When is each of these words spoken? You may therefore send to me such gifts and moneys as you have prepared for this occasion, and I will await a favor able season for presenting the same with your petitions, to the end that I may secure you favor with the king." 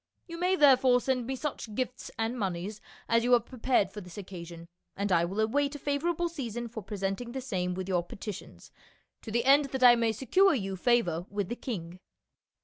You 0.25 0.39
may 0.39 0.55
therefore 0.55 0.99
send 0.99 1.25
to 1.25 1.25
me 1.25 1.35
such 1.35 1.75
gifts 1.75 2.09
and 2.17 2.35
moneys 2.35 2.81
as 3.07 3.23
you 3.23 3.33
have 3.33 3.45
prepared 3.45 3.91
for 3.91 4.01
this 4.01 4.17
occasion, 4.17 4.67
and 4.95 5.11
I 5.11 5.25
will 5.25 5.39
await 5.39 5.75
a 5.75 5.77
favor 5.77 6.09
able 6.09 6.27
season 6.27 6.67
for 6.69 6.81
presenting 6.81 7.33
the 7.33 7.39
same 7.39 7.75
with 7.75 7.87
your 7.87 8.01
petitions, 8.01 8.71
to 9.21 9.29
the 9.29 9.45
end 9.45 9.65
that 9.65 9.83
I 9.83 9.95
may 9.95 10.11
secure 10.11 10.55
you 10.55 10.75
favor 10.75 11.27
with 11.29 11.49
the 11.49 11.55
king." 11.55 11.99